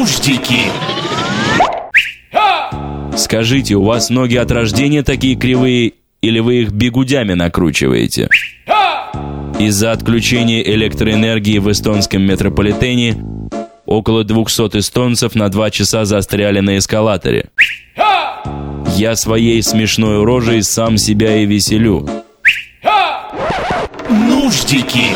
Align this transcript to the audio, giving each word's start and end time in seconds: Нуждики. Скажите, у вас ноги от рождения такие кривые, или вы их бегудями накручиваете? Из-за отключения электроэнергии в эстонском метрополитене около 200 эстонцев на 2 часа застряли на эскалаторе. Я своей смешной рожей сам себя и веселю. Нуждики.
Нуждики. 0.00 0.60
Скажите, 3.14 3.74
у 3.74 3.82
вас 3.82 4.08
ноги 4.08 4.34
от 4.34 4.50
рождения 4.50 5.02
такие 5.02 5.36
кривые, 5.36 5.92
или 6.22 6.40
вы 6.40 6.62
их 6.62 6.70
бегудями 6.70 7.34
накручиваете? 7.34 8.30
Из-за 9.58 9.92
отключения 9.92 10.62
электроэнергии 10.62 11.58
в 11.58 11.70
эстонском 11.70 12.22
метрополитене 12.22 13.22
около 13.84 14.24
200 14.24 14.78
эстонцев 14.78 15.34
на 15.34 15.50
2 15.50 15.70
часа 15.70 16.06
застряли 16.06 16.60
на 16.60 16.78
эскалаторе. 16.78 17.50
Я 18.96 19.16
своей 19.16 19.62
смешной 19.62 20.24
рожей 20.24 20.62
сам 20.62 20.96
себя 20.96 21.36
и 21.36 21.44
веселю. 21.44 22.08
Нуждики. 24.08 25.08